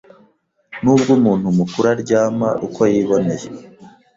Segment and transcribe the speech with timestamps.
[0.83, 3.47] Nubwo umuntu mukuru aryama uko yiboneye